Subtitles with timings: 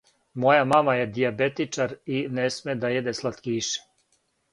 [0.43, 3.85] Моја мама је дијабетичар и не сме да једе слаткише.